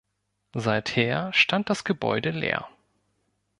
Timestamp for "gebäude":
1.83-2.31